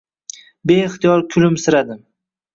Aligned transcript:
Beihtiyor 0.71 1.27
kulimsiradim 1.29 2.05